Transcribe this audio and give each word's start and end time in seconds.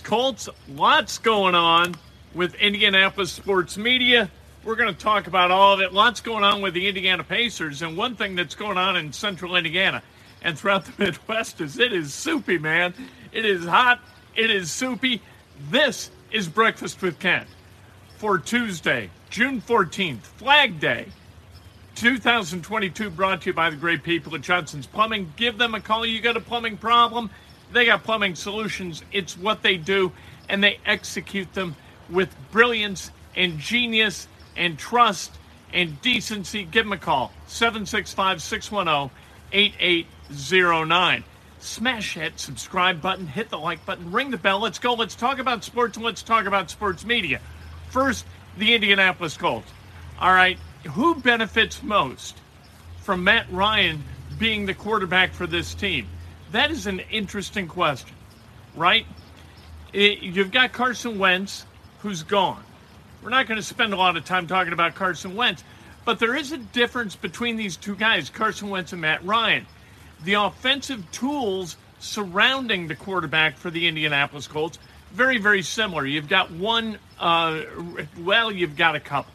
Colts, 0.00 0.48
lots 0.68 1.18
going 1.18 1.54
on 1.54 1.94
with 2.34 2.54
Indianapolis 2.56 3.32
sports 3.32 3.76
media. 3.76 4.30
We're 4.64 4.76
going 4.76 4.94
to 4.94 5.00
talk 5.00 5.26
about 5.26 5.50
all 5.50 5.74
of 5.74 5.80
it. 5.80 5.92
Lots 5.92 6.20
going 6.20 6.44
on 6.44 6.62
with 6.62 6.74
the 6.74 6.88
Indiana 6.88 7.24
Pacers. 7.24 7.82
And 7.82 7.96
one 7.96 8.16
thing 8.16 8.34
that's 8.34 8.54
going 8.54 8.76
on 8.78 8.96
in 8.96 9.12
central 9.12 9.56
Indiana 9.56 10.02
and 10.42 10.58
throughout 10.58 10.84
the 10.84 10.92
Midwest 11.04 11.60
is 11.60 11.78
it 11.78 11.92
is 11.92 12.12
soupy, 12.12 12.58
man. 12.58 12.94
It 13.32 13.44
is 13.44 13.64
hot. 13.64 14.00
It 14.36 14.50
is 14.50 14.70
soupy. 14.70 15.20
This 15.70 16.10
is 16.30 16.48
Breakfast 16.48 17.00
with 17.02 17.18
Kent 17.18 17.48
for 18.18 18.38
Tuesday, 18.38 19.10
June 19.30 19.60
14th, 19.60 20.20
Flag 20.20 20.80
Day. 20.80 21.06
2022 21.94 23.10
brought 23.10 23.42
to 23.42 23.50
you 23.50 23.54
by 23.54 23.70
the 23.70 23.76
great 23.76 24.04
people 24.04 24.34
at 24.34 24.40
Johnson's 24.40 24.86
Plumbing. 24.86 25.32
Give 25.36 25.58
them 25.58 25.74
a 25.74 25.80
call. 25.80 26.06
You 26.06 26.20
got 26.20 26.36
a 26.36 26.40
plumbing 26.40 26.76
problem? 26.76 27.28
They 27.72 27.86
got 27.86 28.04
plumbing 28.04 28.34
solutions. 28.34 29.02
It's 29.12 29.36
what 29.36 29.62
they 29.62 29.76
do, 29.76 30.12
and 30.48 30.62
they 30.62 30.78
execute 30.86 31.52
them 31.54 31.76
with 32.08 32.34
brilliance 32.50 33.10
and 33.36 33.58
genius 33.58 34.26
and 34.56 34.78
trust 34.78 35.32
and 35.72 36.00
decency. 36.00 36.64
Give 36.64 36.84
them 36.84 36.92
a 36.92 36.98
call 36.98 37.32
765 37.46 38.42
610 38.42 39.10
8809. 39.52 41.24
Smash 41.60 42.14
that 42.14 42.38
subscribe 42.38 43.02
button, 43.02 43.26
hit 43.26 43.50
the 43.50 43.58
like 43.58 43.84
button, 43.84 44.12
ring 44.12 44.30
the 44.30 44.36
bell. 44.36 44.60
Let's 44.60 44.78
go. 44.78 44.94
Let's 44.94 45.16
talk 45.16 45.38
about 45.38 45.64
sports 45.64 45.96
and 45.96 46.06
let's 46.06 46.22
talk 46.22 46.46
about 46.46 46.70
sports 46.70 47.04
media. 47.04 47.40
First, 47.90 48.24
the 48.58 48.74
Indianapolis 48.74 49.36
Colts. 49.36 49.70
All 50.20 50.32
right, 50.32 50.58
who 50.92 51.16
benefits 51.16 51.82
most 51.82 52.38
from 53.00 53.24
Matt 53.24 53.46
Ryan 53.50 54.02
being 54.38 54.66
the 54.66 54.74
quarterback 54.74 55.32
for 55.32 55.46
this 55.46 55.74
team? 55.74 56.06
That 56.52 56.70
is 56.70 56.86
an 56.86 57.00
interesting 57.10 57.68
question, 57.68 58.14
right? 58.74 59.06
It, 59.92 60.20
you've 60.20 60.50
got 60.50 60.72
Carson 60.72 61.18
Wentz, 61.18 61.66
who's 62.00 62.22
gone. 62.22 62.62
We're 63.22 63.30
not 63.30 63.46
going 63.46 63.58
to 63.58 63.66
spend 63.66 63.92
a 63.92 63.96
lot 63.96 64.16
of 64.16 64.24
time 64.24 64.46
talking 64.46 64.72
about 64.72 64.94
Carson 64.94 65.34
Wentz, 65.34 65.64
but 66.04 66.18
there 66.18 66.34
is 66.34 66.52
a 66.52 66.58
difference 66.58 67.16
between 67.16 67.56
these 67.56 67.76
two 67.76 67.94
guys, 67.94 68.30
Carson 68.30 68.70
Wentz 68.70 68.92
and 68.92 69.02
Matt 69.02 69.24
Ryan. 69.24 69.66
The 70.24 70.34
offensive 70.34 71.10
tools 71.12 71.76
surrounding 71.98 72.88
the 72.88 72.94
quarterback 72.94 73.56
for 73.56 73.70
the 73.70 73.86
Indianapolis 73.86 74.46
Colts, 74.46 74.78
very, 75.12 75.38
very 75.38 75.62
similar. 75.62 76.06
You've 76.06 76.28
got 76.28 76.50
one, 76.50 76.98
uh, 77.18 77.62
well, 78.20 78.52
you've 78.52 78.76
got 78.76 78.94
a 78.94 79.00
couple 79.00 79.32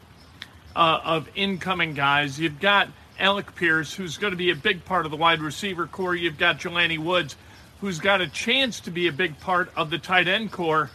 uh, 0.74 1.00
of 1.04 1.28
incoming 1.34 1.94
guys. 1.94 2.40
You've 2.40 2.60
got 2.60 2.88
Alec 3.18 3.54
Pierce, 3.54 3.94
who's 3.94 4.18
going 4.18 4.32
to 4.32 4.36
be 4.36 4.50
a 4.50 4.56
big 4.56 4.84
part 4.84 5.04
of 5.04 5.10
the 5.10 5.16
wide 5.16 5.40
receiver 5.40 5.86
core. 5.86 6.14
You've 6.14 6.38
got 6.38 6.58
Jelani 6.58 6.98
Woods, 6.98 7.36
who's 7.80 7.98
got 7.98 8.20
a 8.20 8.26
chance 8.26 8.80
to 8.80 8.90
be 8.90 9.06
a 9.06 9.12
big 9.12 9.38
part 9.40 9.70
of 9.76 9.90
the 9.90 9.98
tight 9.98 10.28
end 10.28 10.52
core. 10.52 10.90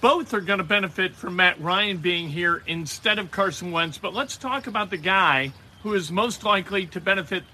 Both 0.00 0.34
are 0.34 0.40
going 0.40 0.58
to 0.58 0.64
benefit 0.64 1.14
from 1.14 1.36
Matt 1.36 1.60
Ryan 1.60 1.98
being 1.98 2.28
here 2.28 2.62
instead 2.66 3.18
of 3.18 3.30
Carson 3.30 3.70
Wentz. 3.70 3.98
But 3.98 4.14
let's 4.14 4.36
talk 4.36 4.66
about 4.66 4.90
the 4.90 4.96
guy 4.96 5.52
who 5.82 5.94
is 5.94 6.10
most 6.10 6.44
likely 6.44 6.86
to 6.86 7.00
benefit 7.00 7.44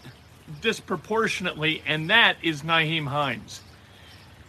disproportionately, 0.60 1.82
and 1.86 2.10
that 2.10 2.36
is 2.42 2.62
Nyheim 2.62 3.06
Hines. 3.06 3.60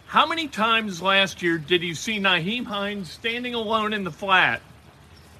How 0.06 0.26
many 0.26 0.48
times 0.48 1.02
last 1.02 1.42
year 1.42 1.58
did 1.58 1.82
you 1.82 1.94
see 1.94 2.18
Nyheim 2.18 2.64
Hines 2.64 3.10
standing 3.10 3.54
alone 3.54 3.92
in 3.92 4.04
the 4.04 4.10
flat 4.10 4.62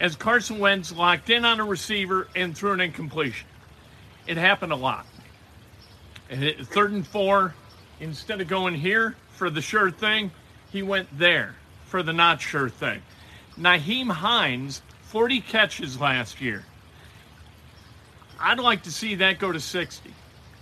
as 0.00 0.16
Carson 0.16 0.59
Wentz 0.59 0.93
locked 0.93 1.31
in 1.31 1.44
on 1.44 1.60
a 1.60 1.65
receiver 1.65 2.28
and 2.34 2.56
threw 2.56 2.72
an 2.72 2.81
incompletion? 2.81 3.47
It 4.27 4.37
happened 4.37 4.72
a 4.72 4.77
lot. 4.77 5.06
third 6.31 6.93
and 6.93 7.06
four, 7.06 7.55
instead 8.00 8.41
of 8.41 8.49
going 8.49 8.75
here 8.75 9.16
for 9.32 9.50
the 9.50 9.60
sure 9.60 9.91
thing, 9.91 10.31
he 10.71 10.82
went 10.82 11.09
there 11.16 11.55
for 11.87 12.03
the 12.03 12.12
not 12.12 12.41
sure 12.41 12.69
thing. 12.69 13.03
Nyheim 13.59 14.10
Hines, 14.10 14.82
40 15.05 15.41
catches 15.41 16.00
last 16.00 16.41
year. 16.41 16.65
I'd 18.41 18.59
like 18.59 18.82
to 18.82 18.91
see 18.91 19.15
that 19.16 19.38
go 19.38 19.53
to 19.53 19.61
60. 19.61 20.12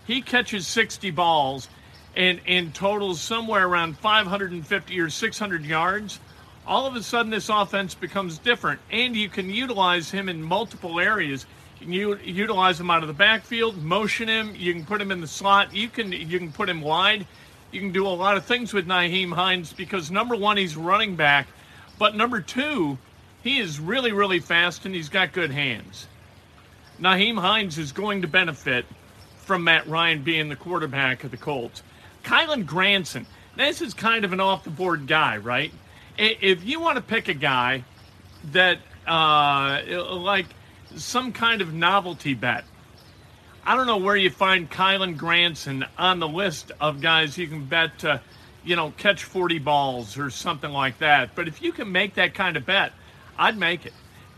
He 0.06 0.20
catches 0.20 0.66
60 0.66 1.10
balls 1.10 1.69
and, 2.14 2.41
and 2.47 2.75
totals 2.75 3.20
somewhere 3.20 3.66
around 3.66 3.97
550 3.99 5.00
or 5.00 5.09
600 5.09 5.64
yards. 5.64 6.20
All 6.67 6.87
of 6.87 6.95
a 6.95 7.03
sudden, 7.03 7.31
this 7.31 7.49
offense 7.49 7.95
becomes 7.95 8.39
different, 8.39 8.81
and 8.91 9.17
you 9.17 9.28
can 9.28 9.50
utilize 9.50 10.11
him 10.11 10.28
in 10.28 10.43
multiple 10.43 11.00
areas. 11.00 11.45
You 11.81 12.17
can 12.17 12.25
utilize 12.25 12.78
him 12.78 12.89
out 12.89 13.03
of 13.03 13.09
the 13.09 13.15
backfield, 13.15 13.83
motion 13.83 14.28
him. 14.28 14.55
You 14.56 14.73
can 14.73 14.84
put 14.84 15.00
him 15.00 15.11
in 15.11 15.21
the 15.21 15.27
slot. 15.27 15.75
You 15.75 15.89
can 15.89 16.12
you 16.12 16.39
can 16.39 16.53
put 16.53 16.69
him 16.69 16.81
wide. 16.81 17.27
You 17.73 17.81
can 17.81 17.91
do 17.91 18.06
a 18.06 18.09
lot 18.09 18.37
of 18.37 18.45
things 18.45 18.73
with 18.73 18.87
Nyheim 18.87 19.33
Hines 19.33 19.73
because 19.73 20.11
number 20.11 20.37
one, 20.37 20.56
he's 20.56 20.77
running 20.77 21.17
back, 21.17 21.49
but 21.99 22.15
number 22.15 22.41
two, 22.41 22.99
he 23.43 23.59
is 23.59 23.81
really 23.81 24.12
really 24.12 24.39
fast 24.39 24.87
and 24.87 24.94
he's 24.94 25.09
got 25.09 25.33
good 25.33 25.50
hands. 25.50 26.06
Nyheim 27.00 27.41
Hines 27.41 27.79
is 27.79 27.91
going 27.91 28.23
to 28.23 28.29
benefit 28.29 28.87
from 29.39 29.65
Matt 29.65 29.89
Ryan 29.89 30.23
being 30.23 30.49
the 30.49 30.56
quarterback 30.56 31.25
of 31.25 31.33
the 31.33 31.37
Colts. 31.37 31.83
Kylen 32.23 32.65
Granson, 32.65 33.27
this 33.56 33.83
is 33.83 33.94
kind 33.94 34.25
of 34.25 34.33
an 34.33 34.39
off 34.39 34.62
the 34.62 34.71
board 34.71 35.09
guy, 35.09 35.39
right? 35.39 35.73
If 36.19 36.64
you 36.64 36.81
want 36.81 36.97
to 36.97 37.03
pick 37.03 37.29
a 37.29 37.35
guy 37.35 37.85
that, 38.53 38.79
uh, 39.06 39.82
like 40.17 40.47
some 40.97 41.32
kind 41.32 41.61
of 41.62 41.73
novelty 41.73 42.35
bet, 42.35 42.64
I 43.64 43.76
don't 43.76 43.87
know 43.87 43.99
where 43.99 44.17
you 44.17 44.29
find 44.29 44.70
Kylen 44.70 45.17
Granson 45.17 45.85
on 45.97 46.19
the 46.19 46.29
list 46.29 46.73
of 46.81 47.00
guys 47.00 47.38
you 47.38 47.47
can 47.47 47.64
bet 47.64 48.00
to, 48.00 48.20
you 48.64 48.75
know, 48.76 48.93
catch 48.97 49.25
40 49.25 49.61
balls 49.61 50.19
or 50.19 50.31
something 50.31 50.70
like 50.70 50.99
that. 50.99 51.35
But 51.35 51.49
if 51.49 51.62
you 51.62 51.73
can 51.73 51.91
make 51.93 52.14
that 52.14 52.35
kind 52.35 52.56
of 52.56 52.67
bet, 52.67 52.93
I'd 53.38 53.56
make 53.56 53.87
it. 53.87 53.93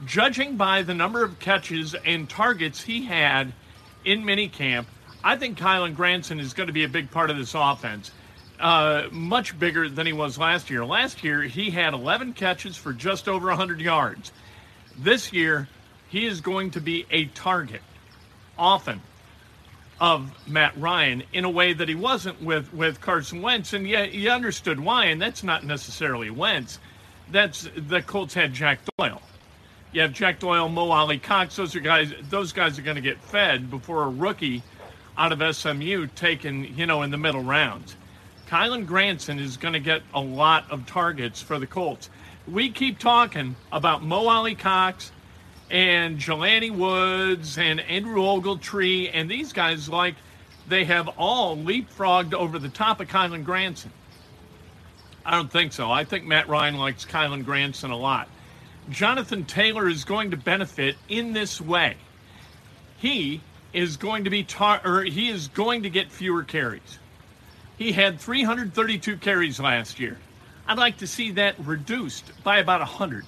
Judging 0.04 0.56
by 0.56 0.82
the 0.82 0.94
number 0.94 1.24
of 1.24 1.38
catches 1.38 1.94
and 1.94 2.28
targets 2.28 2.82
he 2.82 3.04
had 3.04 3.52
in 4.04 4.22
minicamp, 4.22 4.86
I 5.22 5.36
think 5.36 5.58
Kylen 5.58 5.96
Granson 5.96 6.38
is 6.38 6.52
going 6.52 6.66
to 6.66 6.72
be 6.72 6.84
a 6.84 6.88
big 6.88 7.10
part 7.10 7.30
of 7.30 7.38
this 7.38 7.54
offense. 7.54 8.10
Uh, 8.60 9.08
much 9.10 9.58
bigger 9.58 9.88
than 9.88 10.06
he 10.06 10.12
was 10.12 10.38
last 10.38 10.70
year. 10.70 10.84
Last 10.84 11.24
year, 11.24 11.42
he 11.42 11.70
had 11.70 11.92
11 11.92 12.34
catches 12.34 12.76
for 12.76 12.92
just 12.92 13.28
over 13.28 13.48
100 13.48 13.80
yards. 13.80 14.32
This 14.96 15.32
year, 15.32 15.68
he 16.08 16.24
is 16.26 16.40
going 16.40 16.70
to 16.70 16.80
be 16.80 17.04
a 17.10 17.24
target 17.26 17.82
often 18.56 19.00
of 20.00 20.30
Matt 20.46 20.76
Ryan 20.76 21.22
in 21.32 21.44
a 21.44 21.50
way 21.50 21.72
that 21.72 21.88
he 21.88 21.94
wasn't 21.94 22.40
with, 22.42 22.72
with 22.72 23.00
Carson 23.00 23.42
Wentz. 23.42 23.72
And 23.72 23.88
yet 23.88 24.12
you 24.12 24.30
understood 24.30 24.78
why, 24.78 25.06
and 25.06 25.20
that's 25.20 25.42
not 25.42 25.64
necessarily 25.64 26.30
Wentz. 26.30 26.78
That's 27.30 27.68
the 27.76 28.02
Colts 28.02 28.34
had 28.34 28.52
Jack 28.52 28.80
Doyle. 28.96 29.22
You 29.92 30.02
have 30.02 30.12
Jack 30.12 30.40
Doyle, 30.40 30.68
Mo 30.68 30.90
Alie-Cox. 30.90 31.56
Those 31.56 31.74
are 31.76 31.80
guys. 31.80 32.12
Those 32.28 32.52
guys 32.52 32.78
are 32.78 32.82
going 32.82 32.96
to 32.96 33.00
get 33.00 33.20
fed 33.20 33.70
before 33.70 34.02
a 34.02 34.08
rookie 34.08 34.62
out 35.16 35.32
of 35.32 35.56
SMU 35.56 36.08
taken, 36.16 36.76
you 36.76 36.86
know, 36.86 37.02
in 37.02 37.10
the 37.10 37.16
middle 37.16 37.42
rounds. 37.42 37.94
Kylen 38.48 38.86
Granson 38.86 39.38
is 39.38 39.56
going 39.56 39.74
to 39.74 39.80
get 39.80 40.02
a 40.12 40.20
lot 40.20 40.70
of 40.70 40.86
targets 40.86 41.40
for 41.40 41.58
the 41.58 41.66
Colts. 41.66 42.10
We 42.46 42.70
keep 42.70 42.98
talking 42.98 43.56
about 43.72 44.02
Mo 44.02 44.26
Alie-Cox 44.26 45.12
and 45.70 46.18
Jelani 46.18 46.70
Woods 46.70 47.56
and 47.56 47.80
Andrew 47.80 48.22
Ogletree 48.22 49.10
and 49.12 49.30
these 49.30 49.52
guys 49.52 49.88
like 49.88 50.14
they 50.68 50.84
have 50.84 51.08
all 51.18 51.56
leapfrogged 51.56 52.34
over 52.34 52.58
the 52.58 52.68
top 52.68 53.00
of 53.00 53.08
Kylen 53.08 53.44
Granson. 53.44 53.90
I 55.24 55.32
don't 55.32 55.50
think 55.50 55.72
so. 55.72 55.90
I 55.90 56.04
think 56.04 56.24
Matt 56.24 56.48
Ryan 56.48 56.76
likes 56.76 57.04
Kylen 57.04 57.44
Granson 57.44 57.90
a 57.90 57.96
lot. 57.96 58.28
Jonathan 58.90 59.44
Taylor 59.44 59.88
is 59.88 60.04
going 60.04 60.30
to 60.32 60.36
benefit 60.36 60.96
in 61.08 61.32
this 61.32 61.60
way. 61.60 61.96
He 62.98 63.40
is 63.72 63.96
going 63.96 64.24
to 64.24 64.30
be 64.30 64.44
tar- 64.44 64.82
or 64.84 65.02
he 65.02 65.30
is 65.30 65.48
going 65.48 65.82
to 65.82 65.90
get 65.90 66.12
fewer 66.12 66.42
carries. 66.42 66.98
He 67.76 67.92
had 67.92 68.20
332 68.20 69.16
carries 69.16 69.58
last 69.58 69.98
year. 69.98 70.18
I'd 70.66 70.78
like 70.78 70.98
to 70.98 71.06
see 71.06 71.32
that 71.32 71.58
reduced 71.58 72.30
by 72.44 72.58
about 72.58 72.80
100. 72.80 73.24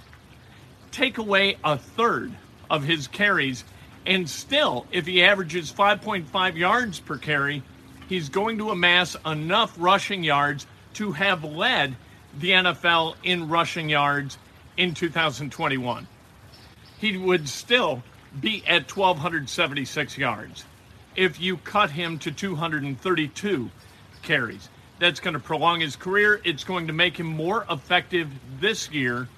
Take 0.93 1.19
away 1.19 1.59
a 1.65 1.77
third 1.77 2.33
of 2.71 2.85
his 2.85 3.09
carries, 3.09 3.65
and 4.07 4.31
still, 4.31 4.87
if 4.93 5.07
he 5.07 5.25
averages 5.25 5.73
5.5 5.73 6.57
yards 6.57 7.01
per 7.01 7.19
carry, 7.19 7.63
he's 8.09 8.29
going 8.29 8.59
to 8.59 8.71
amass 8.71 9.17
enough 9.27 9.75
rushing 9.79 10.23
yards 10.23 10.67
to 10.95 11.13
have 11.13 11.45
led 11.45 11.97
the 12.39 12.51
NFL 12.51 13.17
in 13.25 13.49
rushing 13.49 13.89
yards 13.89 14.39
in 14.77 14.95
2021. 14.95 16.07
He 16.99 17.17
would 17.17 17.49
still 17.49 18.03
be 18.41 18.65
at 18.67 18.95
1,276 18.97 20.17
yards 20.17 20.65
if 21.17 21.41
you 21.41 21.57
cut 21.59 21.91
him 21.91 22.19
to 22.21 22.31
232 22.31 23.71
carries. 24.27 24.69
That's 24.99 25.21
going 25.21 25.35
to 25.35 25.41
prolong 25.41 25.81
his 25.81 25.97
career. 25.97 26.41
It's 26.45 26.65
going 26.65 26.89
to 26.89 26.93
make 26.93 27.19
him 27.19 27.27
more 27.27 27.65
effective 27.71 28.29
this 28.61 28.91
year 28.91 29.29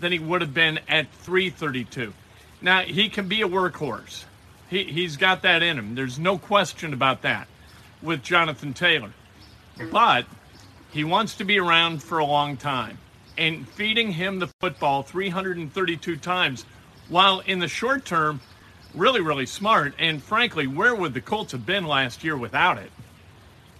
than 0.00 0.12
he 0.12 0.18
would 0.18 0.40
have 0.40 0.54
been 0.54 0.80
at 0.88 1.10
332. 1.12 2.12
Now, 2.60 2.80
he 2.80 3.08
can 3.08 3.28
be 3.28 3.42
a 3.42 3.48
workhorse. 3.48 4.24
He, 4.68 4.84
he's 4.84 5.16
got 5.16 5.42
that 5.42 5.62
in 5.62 5.78
him. 5.78 5.94
There's 5.94 6.18
no 6.18 6.38
question 6.38 6.92
about 6.92 7.22
that 7.22 7.48
with 8.02 8.22
Jonathan 8.22 8.74
Taylor. 8.74 9.12
But 9.90 10.26
he 10.90 11.04
wants 11.04 11.36
to 11.36 11.44
be 11.44 11.58
around 11.58 12.02
for 12.02 12.18
a 12.18 12.24
long 12.24 12.56
time. 12.56 12.98
And 13.36 13.68
feeding 13.68 14.12
him 14.12 14.40
the 14.40 14.48
football 14.48 15.02
332 15.02 16.16
times, 16.16 16.64
while 17.08 17.40
in 17.40 17.60
the 17.60 17.68
short 17.68 18.04
term, 18.04 18.40
really, 18.94 19.20
really 19.20 19.46
smart. 19.46 19.94
And 19.98 20.22
frankly, 20.22 20.66
where 20.66 20.94
would 20.94 21.14
the 21.14 21.20
Colts 21.20 21.52
have 21.52 21.64
been 21.64 21.86
last 21.86 22.24
year 22.24 22.36
without 22.36 22.78
it? 22.78 22.90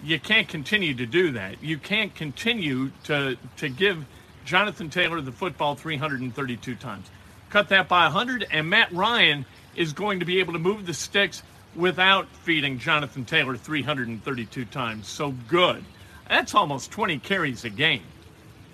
You 0.03 0.21
can't 0.21 0.47
continue 0.47 0.95
to 0.95 1.06
do 1.06 1.33
that. 1.33 1.62
You 1.62 1.79
can't 1.79 2.15
continue 2.15 2.91
to, 3.05 3.37
to 3.56 3.69
give 3.69 4.05
Jonathan 4.45 4.91
Taylor 4.91 5.21
the 5.21 5.33
football 5.33 5.75
332 5.75 6.75
times. 6.77 7.11
Cut 7.50 7.69
that 7.71 7.89
by 7.89 8.05
100, 8.05 8.47
and 8.50 8.71
Matt 8.71 8.93
Ryan 8.93 9.45
is 9.75 9.93
going 9.93 10.21
to 10.21 10.25
be 10.25 10.39
able 10.39 10.53
to 10.53 10.59
move 10.59 10.87
the 10.87 10.95
sticks 10.95 11.43
without 11.75 12.29
feeding 12.29 12.79
Jonathan 12.79 13.25
Taylor 13.25 13.56
332 13.56 14.65
times. 14.67 15.09
So 15.09 15.33
good. 15.49 15.85
That's 16.29 16.55
almost 16.55 16.91
20 16.91 17.19
carries 17.19 17.65
a 17.65 17.71
game. 17.71 18.03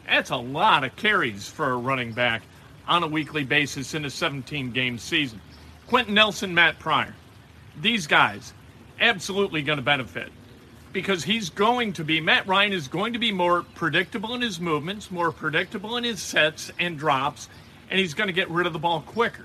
That's 0.06 0.30
a 0.30 0.36
lot 0.36 0.84
of 0.84 0.94
carries 0.96 1.48
for 1.48 1.70
a 1.70 1.76
running 1.76 2.12
back 2.12 2.42
on 2.86 3.02
a 3.02 3.06
weekly 3.06 3.44
basis 3.44 3.94
in 3.94 4.04
a 4.04 4.10
17 4.10 4.72
game 4.72 4.98
season. 4.98 5.40
Quenton 5.86 6.14
Nelson, 6.14 6.54
Matt 6.54 6.78
Pryor. 6.78 7.14
These 7.80 8.06
guys 8.06 8.52
absolutely 9.00 9.62
going 9.62 9.78
to 9.78 9.82
benefit 9.82 10.30
because 10.94 11.24
he's 11.24 11.50
going 11.50 11.92
to 11.92 12.04
be, 12.04 12.22
Matt 12.22 12.46
Ryan 12.46 12.72
is 12.72 12.88
going 12.88 13.12
to 13.12 13.18
be 13.18 13.32
more 13.32 13.64
predictable 13.74 14.34
in 14.34 14.40
his 14.40 14.58
movements, 14.58 15.10
more 15.10 15.30
predictable 15.30 15.98
in 15.98 16.04
his 16.04 16.22
sets 16.22 16.72
and 16.78 16.98
drops, 16.98 17.50
and 17.90 18.00
he's 18.00 18.14
going 18.14 18.28
to 18.28 18.32
get 18.32 18.48
rid 18.48 18.66
of 18.66 18.72
the 18.72 18.78
ball 18.78 19.02
quicker. 19.02 19.44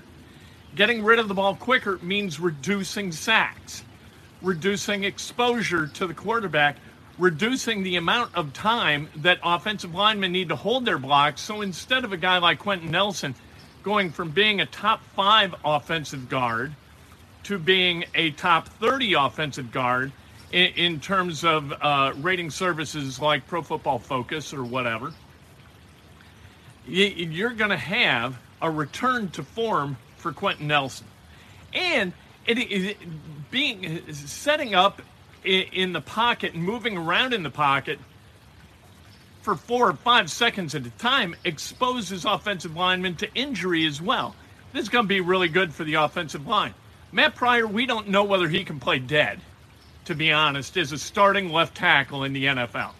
Getting 0.74 1.04
rid 1.04 1.18
of 1.18 1.28
the 1.28 1.34
ball 1.34 1.54
quicker 1.54 1.98
means 2.00 2.40
reducing 2.40 3.12
sacks, 3.12 3.82
reducing 4.40 5.04
exposure 5.04 5.86
to 5.88 6.06
the 6.06 6.14
quarterback 6.14 6.76
reducing 7.20 7.82
the 7.82 7.96
amount 7.96 8.34
of 8.34 8.52
time 8.54 9.08
that 9.16 9.38
offensive 9.44 9.94
linemen 9.94 10.32
need 10.32 10.48
to 10.48 10.56
hold 10.56 10.84
their 10.86 10.98
blocks. 10.98 11.42
So 11.42 11.60
instead 11.60 12.04
of 12.04 12.12
a 12.12 12.16
guy 12.16 12.38
like 12.38 12.58
Quenton 12.58 12.90
Nelson 12.90 13.34
going 13.82 14.10
from 14.10 14.30
being 14.30 14.60
a 14.60 14.66
top 14.66 15.02
five 15.14 15.54
offensive 15.64 16.28
guard 16.28 16.72
to 17.42 17.58
being 17.58 18.04
a 18.14 18.30
top 18.32 18.68
30 18.68 19.14
offensive 19.14 19.70
guard 19.70 20.12
in, 20.52 20.72
in 20.74 21.00
terms 21.00 21.44
of 21.44 21.72
uh, 21.72 22.12
rating 22.16 22.50
services 22.50 23.20
like 23.20 23.46
Pro 23.46 23.62
Football 23.62 23.98
Focus 23.98 24.52
or 24.52 24.64
whatever, 24.64 25.12
you, 26.86 27.46
are 27.46 27.50
going 27.50 27.70
to 27.70 27.76
have 27.76 28.38
a 28.60 28.70
return 28.70 29.30
to 29.30 29.42
form 29.42 29.96
for 30.16 30.32
Quenton 30.32 30.66
Nelson. 30.66 31.06
And 31.72 32.12
it, 32.46 32.58
it, 32.58 32.96
being 33.50 34.12
setting 34.12 34.74
up 34.74 35.02
in 35.44 35.92
the 35.92 36.00
pocket 36.00 36.54
and 36.54 36.62
moving 36.62 36.96
around 36.96 37.32
in 37.32 37.42
the 37.42 37.50
pocket 37.50 37.98
for 39.42 39.54
four 39.54 39.88
or 39.88 39.94
five 39.94 40.30
seconds 40.30 40.74
at 40.74 40.84
a 40.84 40.90
time 40.90 41.34
exposes 41.44 42.24
offensive 42.24 42.76
linemen 42.76 43.16
to 43.16 43.34
injury 43.34 43.86
as 43.86 44.00
well. 44.00 44.34
This 44.72 44.82
is 44.82 44.88
going 44.88 45.04
to 45.04 45.08
be 45.08 45.20
really 45.20 45.48
good 45.48 45.74
for 45.74 45.84
the 45.84 45.94
offensive 45.94 46.46
line. 46.46 46.74
Matt 47.12 47.34
Pryor, 47.34 47.66
we 47.66 47.86
don't 47.86 48.08
know 48.08 48.24
whether 48.24 48.48
he 48.48 48.64
can 48.64 48.78
play 48.78 48.98
dead, 48.98 49.40
to 50.10 50.16
be 50.16 50.32
honest, 50.32 50.76
is 50.76 50.92
a 50.92 50.98
starting 50.98 51.50
left 51.50 51.76
tackle 51.76 52.24
in 52.24 52.32
the 52.32 52.44
NFL. 52.44 52.90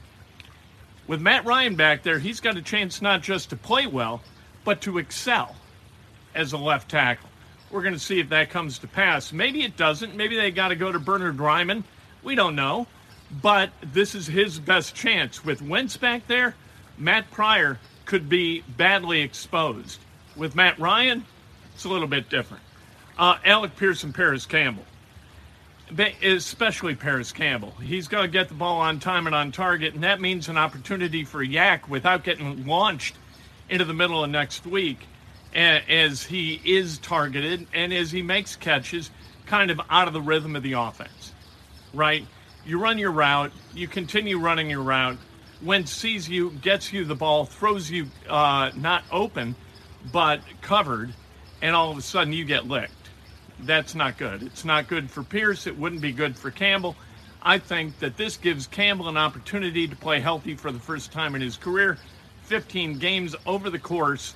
With 1.07 1.21
Matt 1.21 1.45
Ryan 1.45 1.75
back 1.75 2.03
there, 2.03 2.19
he's 2.19 2.41
got 2.41 2.57
a 2.57 2.63
chance 2.63 3.03
not 3.03 3.21
just 3.21 3.51
to 3.51 3.57
play 3.57 3.87
well, 3.87 4.23
but 4.65 4.81
to 4.83 4.99
excel 4.99 5.57
as 6.35 6.53
a 6.53 6.59
left 6.59 6.89
tackle. 6.91 7.29
We're 7.71 7.83
going 7.83 7.95
to 7.95 8.01
see 8.01 8.21
if 8.21 8.29
that 8.29 8.51
comes 8.51 8.79
to 8.79 8.89
pass. 8.89 9.33
Maybe 9.33 9.63
it 9.63 9.77
doesn't. 9.77 10.15
Maybe 10.15 10.37
they 10.37 10.51
got 10.51 10.69
to 10.69 10.77
go 10.77 10.93
to 10.93 10.99
Bernard 10.99 11.37
Raimann 11.37 11.85
we 12.23 12.35
don't 12.35 12.55
know. 12.55 12.87
But 13.43 13.71
this 13.81 14.15
is 14.15 14.27
his 14.27 14.59
best 14.59 14.95
chance. 14.95 15.45
With 15.45 15.63
Wentz 15.63 15.97
back 15.97 16.27
there, 16.27 16.55
Matt 16.99 17.31
Pryor 17.31 17.79
could 18.05 18.29
be 18.29 18.63
badly 18.77 19.21
exposed. 19.21 20.01
With 20.37 20.57
Matt 20.57 20.79
Ryan, 20.79 21.25
it's 21.75 21.85
a 21.85 21.89
little 21.89 22.09
bit 22.09 22.29
different. 22.29 22.63
Uh, 23.17 23.39
Alec 23.45 23.77
Pearson, 23.77 24.13
Parris 24.13 24.47
Campbell, 24.47 24.85
especially 26.23 26.95
Parris 26.95 27.33
Campbell. 27.33 27.73
He's 27.83 28.09
got 28.09 28.23
to 28.23 28.29
get 28.29 28.49
the 28.49 28.55
ball 28.55 28.81
on 28.81 29.01
time 29.01 29.27
and 29.27 29.35
on 29.35 29.53
target, 29.53 29.95
and 29.95 30.03
that 30.05 30.21
means 30.21 30.49
an 30.49 30.57
opportunity 30.57 31.25
for 31.25 31.45
YAC 31.45 31.89
without 31.89 32.25
getting 32.25 32.67
launched 32.67 33.17
into 33.69 33.85
the 33.85 33.95
middle 33.95 34.23
of 34.23 34.31
next 34.31 34.67
week 34.67 35.07
as 35.55 36.23
he 36.23 36.61
is 36.65 36.99
targeted 36.99 37.67
and 37.75 37.93
as 37.93 38.11
he 38.11 38.23
makes 38.23 38.57
catches 38.57 39.11
kind 39.47 39.71
of 39.71 39.81
out 39.91 40.07
of 40.07 40.15
the 40.15 40.21
rhythm 40.21 40.55
of 40.55 40.63
the 40.63 40.73
offense 40.73 41.33
right? 41.93 42.27
You 42.65 42.79
run 42.79 42.99
your 42.99 43.11
route, 43.11 43.53
you 43.75 43.89
continue 43.89 44.39
running 44.39 44.71
your 44.71 44.83
route. 44.83 45.19
Wentz 45.63 45.93
sees 45.93 46.29
you, 46.29 46.51
gets 46.51 46.93
you 46.93 47.05
the 47.05 47.15
ball, 47.15 47.45
throws 47.45 47.91
you 47.91 48.07
uh, 48.29 48.71
not 48.77 49.05
open, 49.11 49.55
but 50.13 50.41
covered, 50.63 51.15
and 51.61 51.75
all 51.75 51.91
of 51.91 51.99
a 51.99 52.03
sudden 52.03 52.33
you 52.33 52.45
get 52.45 52.67
licked. 52.67 52.93
That's 53.65 53.95
not 53.95 54.19
good. 54.19 54.43
It's 54.43 54.65
not 54.65 54.89
good 54.89 55.11
for 55.11 55.23
Pierce. 55.23 55.67
It 55.67 55.77
wouldn't 55.77 56.01
be 56.01 56.13
good 56.13 56.37
for 56.37 56.51
Campbell. 56.51 56.97
I 57.43 57.59
think 57.59 57.99
that 58.01 58.17
this 58.17 58.37
gives 58.37 58.67
Campbell 58.67 59.09
an 59.09 59.17
opportunity 59.17 59.89
to 59.89 59.97
play 59.97 60.21
healthy 60.21 60.55
for 60.55 60.73
the 60.73 60.79
first 60.79 61.13
time 61.13 61.35
in 61.35 61.41
his 61.41 61.57
career. 61.57 61.99
15 62.45 62.99
games 62.99 63.35
over 63.47 63.71
the 63.71 63.79
course 63.79 64.35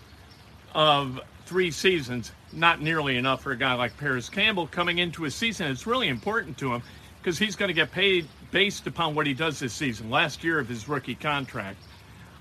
of 0.75 1.21
three 1.47 1.71
seasons, 1.71 2.33
not 2.53 2.81
nearly 2.81 3.17
enough 3.17 3.43
for 3.43 3.53
a 3.53 3.57
guy 3.57 3.75
like 3.75 3.97
Parris 3.97 4.29
Campbell 4.29 4.67
coming 4.67 4.99
into 4.99 5.25
a 5.25 5.31
season. 5.31 5.71
It's 5.71 5.87
really 5.87 6.09
important 6.09 6.57
to 6.59 6.73
him 6.73 6.83
because 7.19 7.39
he's 7.39 7.57
going 7.57 7.69
to 7.69 7.75
get 7.75 7.91
paid 7.91 8.27
based 8.51 8.87
upon 8.87 9.15
what 9.15 9.27
he 9.27 9.35
does 9.35 9.59
this 9.59 9.73
season, 9.73 10.11
last 10.11 10.45
year 10.45 10.59
of 10.59 10.69
his 10.69 10.89
rookie 10.89 11.15
contract. 11.15 11.79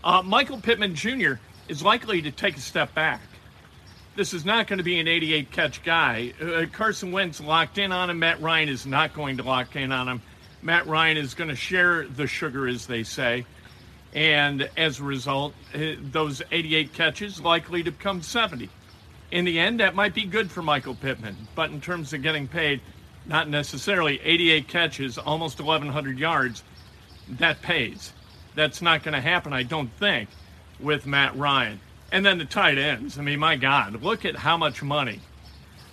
Uh, 0.03 0.21
Michael 0.21 0.59
Pittman 0.59 0.95
Jr. 0.95 1.33
is 1.67 1.81
likely 1.81 2.21
to 2.21 2.31
take 2.31 2.55
a 2.57 2.61
step 2.61 2.93
back. 2.93 3.21
This 4.15 4.31
is 4.33 4.45
not 4.45 4.67
going 4.67 4.77
to 4.77 4.83
be 4.83 4.99
an 4.99 5.07
88 5.07 5.51
catch 5.51 5.83
guy. 5.83 6.33
Uh, 6.39 6.65
Carson 6.71 7.11
Wentz 7.11 7.41
locked 7.41 7.79
in 7.79 7.91
on 7.91 8.11
him. 8.11 8.19
Matt 8.19 8.39
Ryan 8.41 8.69
is 8.69 8.85
not 8.85 9.15
going 9.15 9.37
to 9.37 9.43
lock 9.43 9.75
in 9.75 9.91
on 9.91 10.07
him. 10.07 10.21
Matt 10.61 10.85
Ryan 10.85 11.17
is 11.17 11.33
going 11.33 11.49
to 11.49 11.55
share 11.55 12.07
the 12.07 12.27
sugar, 12.27 12.67
as 12.67 12.85
they 12.85 13.01
say. 13.03 13.43
And 14.13 14.69
as 14.77 14.99
a 14.99 15.03
result, 15.03 15.55
uh, 15.73 15.95
those 15.99 16.43
88 16.51 16.93
catches 16.93 17.41
likely 17.41 17.81
to 17.81 17.89
become 17.89 18.21
70. 18.21 18.69
In 19.31 19.45
the 19.45 19.59
end, 19.59 19.79
that 19.79 19.95
might 19.95 20.13
be 20.13 20.25
good 20.25 20.51
for 20.51 20.61
Michael 20.61 20.93
Pittman. 20.93 21.35
But 21.55 21.71
in 21.71 21.81
terms 21.81 22.13
of 22.13 22.21
getting 22.21 22.47
paid, 22.47 22.81
not 23.25 23.49
necessarily 23.49 24.21
88 24.21 24.67
catches, 24.67 25.17
almost 25.17 25.59
1,100 25.59 26.19
yards. 26.19 26.63
That 27.27 27.63
pays. 27.63 28.13
That's 28.53 28.79
not 28.79 29.01
going 29.01 29.15
to 29.15 29.21
happen, 29.21 29.53
I 29.53 29.63
don't 29.63 29.91
think, 29.97 30.29
with 30.79 31.07
Matt 31.07 31.35
Ryan. 31.35 31.79
And 32.13 32.23
then 32.23 32.37
the 32.37 32.45
tight 32.45 32.77
ends. 32.77 33.17
I 33.17 33.23
mean, 33.23 33.39
my 33.39 33.55
God, 33.55 34.03
look 34.03 34.23
at 34.23 34.35
how 34.35 34.55
much 34.55 34.83
money 34.83 35.19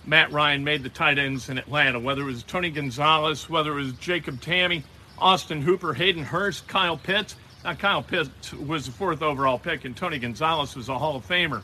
Matt 0.05 0.31
Ryan 0.31 0.63
made 0.63 0.83
the 0.83 0.89
tight 0.89 1.17
ends 1.17 1.49
in 1.49 1.57
Atlanta, 1.57 1.99
whether 1.99 2.21
it 2.21 2.25
was 2.25 2.43
Tony 2.43 2.69
Gonzalez, 2.69 3.49
whether 3.49 3.71
it 3.71 3.83
was 3.83 3.93
Jacob 3.93 4.39
Tamme, 4.39 4.83
Austin 5.17 5.63
Hooper, 5.63 5.95
Hayden 5.95 6.23
Hurst, 6.23 6.67
Kyle 6.67 6.95
Pitts. 6.95 7.35
Now, 7.63 7.73
Kyle 7.73 8.03
Pitts 8.03 8.53
was 8.53 8.85
the 8.85 8.91
fourth 8.91 9.23
overall 9.23 9.57
pick, 9.57 9.83
and 9.83 9.97
Tony 9.97 10.19
Gonzalez 10.19 10.75
was 10.75 10.89
a 10.89 10.97
Hall 10.97 11.15
of 11.15 11.27
Famer. 11.27 11.63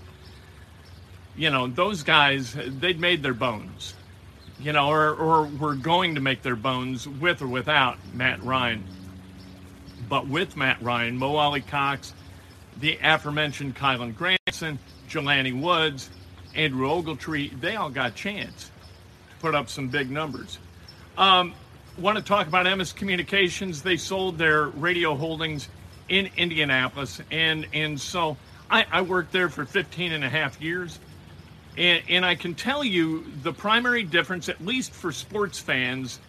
You 1.35 1.51
know, 1.51 1.67
those 1.67 2.01
guys, 2.01 2.55
they'd 2.55 2.99
made 2.99 3.21
their 3.21 3.35
bones, 3.35 3.93
you 4.59 4.73
know, 4.73 4.89
or, 4.89 5.13
or 5.13 5.43
were 5.45 5.75
going 5.75 6.15
to 6.15 6.21
make 6.21 6.41
their 6.41 6.55
bones 6.55 7.07
with 7.07 7.43
or 7.43 7.47
without 7.47 7.99
Matt 8.15 8.43
Ryan. 8.43 8.83
But 10.09 10.27
with 10.27 10.57
Matt 10.57 10.81
Ryan, 10.81 11.15
Mo 11.15 11.35
Alie-Cox, 11.35 12.13
the 12.79 12.97
aforementioned 13.01 13.75
Kylen 13.75 14.15
Granson, 14.15 14.79
Jelani 15.09 15.59
Woods, 15.59 16.09
Andrew 16.55 16.87
Ogletree, 16.87 17.59
they 17.59 17.75
all 17.75 17.89
got 17.89 18.11
a 18.11 18.13
chance 18.13 18.71
to 19.29 19.35
put 19.39 19.55
up 19.55 19.69
some 19.69 19.87
big 19.87 20.09
numbers. 20.09 20.57
Um, 21.17 21.53
want 21.97 22.17
to 22.17 22.23
talk 22.23 22.47
about 22.47 22.65
Emmis 22.65 22.95
Communications. 22.95 23.81
They 23.81 23.97
sold 23.97 24.37
their 24.37 24.67
radio 24.67 25.15
holdings 25.15 25.69
in 26.09 26.29
Indianapolis, 26.37 27.21
and 27.31 27.67
and 27.73 27.99
so 27.99 28.37
I, 28.69 28.85
I 28.91 29.01
worked 29.01 29.31
there 29.31 29.49
for 29.49 29.65
15 29.65 30.11
and 30.11 30.23
a 30.23 30.29
half 30.29 30.61
years, 30.61 30.99
and, 31.77 32.01
and 32.09 32.25
I 32.25 32.35
can 32.35 32.53
tell 32.55 32.83
you 32.83 33.25
the 33.43 33.53
primary 33.53 34.03
difference, 34.03 34.49
at 34.49 34.63
least 34.63 34.93
for 34.93 35.11
sports 35.11 35.59
fans, 35.59 36.19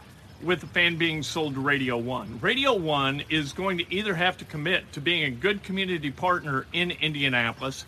with 0.42 0.60
the 0.60 0.66
fan 0.66 0.96
being 0.96 1.22
sold 1.22 1.54
to 1.54 1.60
Radio 1.60 1.96
One. 1.96 2.38
Radio 2.40 2.74
One 2.74 3.22
is 3.28 3.52
going 3.52 3.78
to 3.78 3.94
either 3.94 4.14
have 4.14 4.36
to 4.38 4.44
commit 4.44 4.92
to 4.92 5.00
being 5.00 5.24
a 5.24 5.30
good 5.30 5.62
community 5.62 6.10
partner 6.10 6.66
in 6.72 6.92
Indianapolis, 6.92 7.84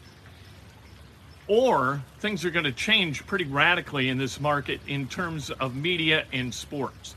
or 1.46 2.02
things 2.18 2.44
are 2.44 2.50
going 2.50 2.64
to 2.64 2.72
change 2.72 3.26
pretty 3.26 3.44
radically 3.44 4.08
in 4.08 4.18
this 4.18 4.40
market 4.40 4.80
in 4.86 5.06
terms 5.08 5.50
of 5.50 5.76
media 5.76 6.24
and 6.32 6.52
sports. 6.52 7.14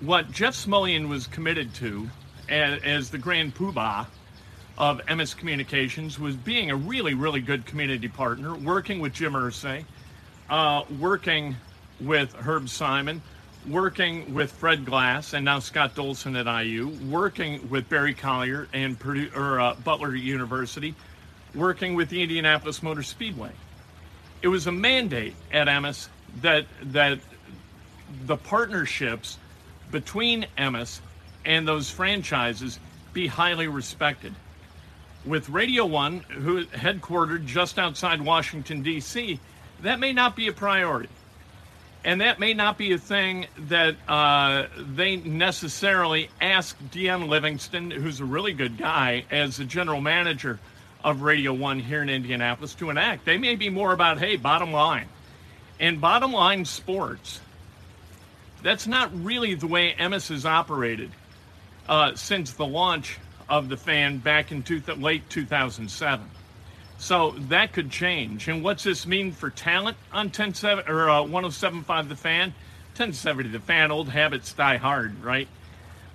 What 0.00 0.30
Jeff 0.30 0.54
Smulyan 0.54 1.08
was 1.08 1.26
committed 1.26 1.74
to 1.74 2.08
as, 2.48 2.80
as 2.82 3.10
the 3.10 3.18
grand 3.18 3.54
poobah 3.54 4.06
of 4.76 5.04
Emmis 5.06 5.36
Communications 5.36 6.20
was 6.20 6.36
being 6.36 6.70
a 6.70 6.76
really, 6.76 7.14
really 7.14 7.40
good 7.40 7.66
community 7.66 8.06
partner, 8.06 8.54
working 8.54 9.00
with 9.00 9.12
Jim 9.12 9.32
Irsay, 9.32 9.84
uh, 10.48 10.84
working 11.00 11.56
with 12.00 12.32
Herb 12.34 12.68
Simon, 12.68 13.20
working 13.66 14.34
with 14.34 14.52
Fred 14.52 14.84
Glass 14.84 15.32
and 15.32 15.44
now 15.44 15.58
Scott 15.58 15.94
Dolson 15.94 16.38
at 16.38 16.64
IU, 16.64 16.88
working 17.10 17.68
with 17.68 17.88
Barry 17.88 18.14
Collier 18.14 18.68
and 18.72 18.98
Purdue, 18.98 19.30
or, 19.34 19.60
uh, 19.60 19.74
Butler 19.74 20.14
University, 20.14 20.94
working 21.54 21.94
with 21.94 22.08
the 22.08 22.22
Indianapolis 22.22 22.82
Motor 22.82 23.02
Speedway. 23.02 23.50
It 24.42 24.48
was 24.48 24.66
a 24.66 24.72
mandate 24.72 25.34
at 25.52 25.66
Emmis 25.66 26.08
that 26.40 26.66
that 26.82 27.18
the 28.24 28.36
partnerships 28.36 29.38
between 29.90 30.46
Emmis 30.56 31.00
and 31.44 31.66
those 31.66 31.90
franchises 31.90 32.78
be 33.12 33.26
highly 33.26 33.68
respected. 33.68 34.34
With 35.24 35.48
Radio 35.48 35.84
One, 35.84 36.20
who 36.20 36.64
headquartered 36.66 37.46
just 37.46 37.78
outside 37.78 38.20
Washington 38.20 38.82
D.C., 38.82 39.40
that 39.82 39.98
may 39.98 40.12
not 40.12 40.36
be 40.36 40.48
a 40.48 40.52
priority 40.52 41.08
and 42.04 42.20
that 42.20 42.38
may 42.38 42.54
not 42.54 42.78
be 42.78 42.92
a 42.92 42.98
thing 42.98 43.46
that 43.58 43.96
uh, 44.08 44.66
they 44.76 45.16
necessarily 45.16 46.30
ask 46.40 46.78
Deon 46.90 47.28
Livingston, 47.28 47.90
who's 47.90 48.20
a 48.20 48.24
really 48.24 48.52
good 48.52 48.78
guy, 48.78 49.24
as 49.30 49.56
the 49.56 49.64
general 49.64 50.00
manager 50.00 50.58
of 51.02 51.22
Radio 51.22 51.52
One 51.52 51.80
here 51.80 52.02
in 52.02 52.08
Indianapolis, 52.08 52.74
to 52.76 52.90
enact. 52.90 53.24
They 53.24 53.38
may 53.38 53.56
be 53.56 53.68
more 53.68 53.92
about, 53.92 54.18
hey, 54.18 54.36
bottom 54.36 54.72
line. 54.72 55.08
And 55.80 56.00
bottom 56.00 56.32
line 56.32 56.64
sports, 56.64 57.40
that's 58.62 58.86
not 58.86 59.10
really 59.24 59.54
the 59.54 59.66
way 59.66 59.94
Emmis 59.98 60.28
has 60.28 60.44
operated 60.44 61.10
uh, 61.88 62.14
since 62.14 62.52
the 62.52 62.66
launch 62.66 63.18
of 63.48 63.68
the 63.68 63.76
fan 63.76 64.18
back 64.18 64.52
in 64.52 64.62
two 64.62 64.82
late 64.96 65.28
2007. 65.30 66.28
So 66.98 67.30
that 67.48 67.72
could 67.72 67.90
change. 67.90 68.48
And 68.48 68.62
what's 68.62 68.82
this 68.82 69.06
mean 69.06 69.32
for 69.32 69.50
talent 69.50 69.96
on 70.12 70.26
107 70.26 70.88
or 70.88 71.08
uh, 71.08 71.22
107.5 71.22 72.08
The 72.08 72.16
Fan? 72.16 72.48
1070 72.88 73.50
The 73.50 73.60
Fan, 73.60 73.92
old 73.92 74.08
habits 74.08 74.52
die 74.52 74.76
hard, 74.76 75.22
right? 75.22 75.48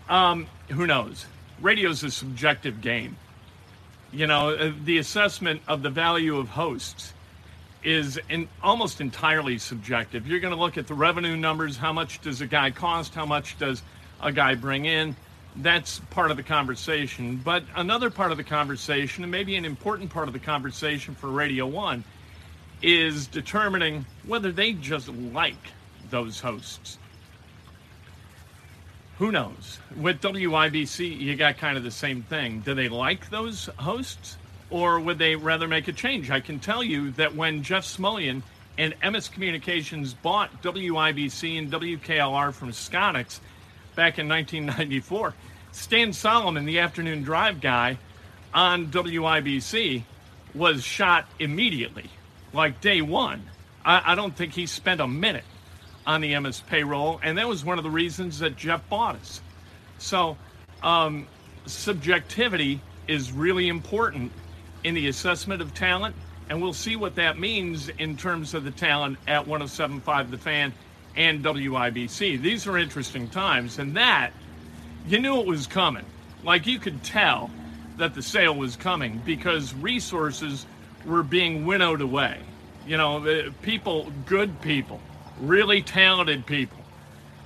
Um, 0.10 0.48
who 0.70 0.86
knows? 0.86 1.26
Radio's 1.62 2.04
a 2.04 2.12
subjective 2.12 2.82
game. 2.82 3.16
You 4.12 4.28
know, 4.28 4.50
uh, 4.50 4.74
the 4.84 4.98
assessment 4.98 5.62
of 5.68 5.82
the 5.82 5.90
value 5.90 6.38
of 6.38 6.50
hosts 6.50 7.14
is 7.84 8.20
almost 8.62 9.02
entirely 9.02 9.58
subjective. 9.58 10.28
You're 10.28 10.40
going 10.42 10.54
to 10.54 10.60
look 10.60 10.78
at 10.78 10.88
the 10.88 10.94
revenue 10.94 11.36
numbers. 11.36 11.78
How 11.78 11.94
much 11.94 12.22
does 12.22 12.42
a 12.42 12.48
guy 12.48 12.72
cost? 12.72 13.16
How 13.16 13.26
much 13.26 13.58
does 13.58 13.82
a 14.22 14.32
guy 14.32 14.56
bring 14.56 14.86
in? 14.86 15.16
That's 15.58 16.00
part 16.10 16.32
of 16.32 16.38
the 16.38 16.44
conversation. 16.44 17.38
But 17.38 17.64
another 17.76 18.10
part 18.10 18.32
of 18.32 18.38
the 18.38 18.44
conversation, 18.44 19.24
and 19.24 19.32
maybe 19.32 19.56
an 19.56 19.66
important 19.66 20.10
part 20.10 20.28
of 20.28 20.34
the 20.34 20.40
conversation 20.40 21.16
for 21.16 21.28
Radio 21.28 21.68
One, 21.68 22.04
is 22.82 23.28
determining 23.28 24.06
whether 24.26 24.52
they 24.52 24.74
just 24.74 25.08
like 25.10 25.56
those 26.10 26.40
hosts. 26.40 26.98
Who 29.20 29.32
knows? 29.32 29.80
With 29.96 30.22
WIBC, 30.22 31.20
you 31.20 31.36
got 31.36 31.58
kind 31.58 31.78
of 31.78 31.84
the 31.84 31.92
same 31.92 32.24
thing. 32.24 32.62
Do 32.62 32.74
they 32.74 32.90
like 32.90 33.30
those 33.30 33.70
hosts, 33.78 34.38
or 34.70 35.00
would 35.00 35.20
they 35.20 35.36
rather 35.36 35.68
make 35.68 35.88
a 35.88 35.94
change? 35.94 36.32
I 36.32 36.40
can 36.40 36.60
tell 36.60 36.84
you 36.84 37.12
that 37.12 37.36
when 37.36 37.62
Jeff 37.64 37.86
Smulyan 37.86 38.42
and 38.78 39.00
Emmis 39.02 39.32
Communications 39.32 40.16
bought 40.16 40.64
WIBC 40.64 41.60
and 41.60 41.72
WKLR 41.72 42.52
from 42.54 42.72
Sconix, 42.72 43.40
back 43.96 44.20
in 44.20 44.28
1994. 44.28 45.34
Stan 45.72 46.14
Solomon, 46.14 46.66
the 46.66 46.80
afternoon 46.80 47.24
drive 47.24 47.62
guy 47.62 47.98
on 48.54 48.88
WIBC, 48.88 50.04
was 50.54 50.84
shot 50.84 51.26
immediately, 51.40 52.10
like 52.54 52.80
day 52.82 53.02
one. 53.02 53.44
I, 53.84 54.14
I 54.14 54.16
don't 54.16 54.36
think 54.36 54.54
he 54.54 54.66
spent 54.66 55.02
a 55.02 55.08
minute 55.08 55.44
on 56.06 56.22
the 56.22 56.34
Emmis 56.34 56.66
payroll, 56.66 57.20
and 57.24 57.38
that 57.38 57.48
was 57.48 57.66
one 57.66 57.78
of 57.78 57.84
the 57.84 57.90
reasons 57.90 58.40
that 58.40 58.56
Jeff 58.56 58.88
bought 58.90 59.16
us. 59.16 59.42
So, 59.98 60.38
um, 60.82 61.28
subjectivity 61.66 62.82
is 63.08 63.32
really 63.32 63.70
important 63.70 64.32
in 64.84 64.94
the 64.94 65.08
assessment 65.08 65.62
of 65.62 65.74
talent, 65.74 66.16
and 66.50 66.62
we'll 66.62 66.74
see 66.74 66.96
what 66.96 67.16
that 67.16 67.40
means 67.40 67.90
in 67.90 68.18
terms 68.18 68.54
of 68.54 68.64
the 68.64 68.72
talent 68.72 69.18
at 69.28 69.48
1075 69.48 70.30
The 70.30 70.38
Fan 70.38 70.74
and 71.16 71.44
WIBC. 71.44 72.42
These 72.42 72.68
are 72.68 72.78
interesting 72.78 73.28
times, 73.30 73.80
and 73.80 73.96
that 73.96 74.32
you 75.08 75.20
knew 75.20 75.40
it 75.40 75.46
was 75.46 75.68
coming. 75.68 76.06
Like 76.44 76.66
you 76.68 76.80
could 76.80 77.04
tell 77.04 77.52
that 77.98 78.16
the 78.16 78.22
sale 78.22 78.56
was 78.56 78.76
coming 78.76 79.22
because 79.26 79.74
resources 79.76 80.66
were 81.06 81.24
being 81.24 81.66
winnowed 81.66 82.02
away. 82.02 82.40
You 82.88 82.98
know, 82.98 83.26
uh, 83.26 83.52
people, 83.62 84.12
good 84.26 84.62
people, 84.62 85.00
really 85.40 85.82
talented 85.82 86.46
people, 86.46 86.78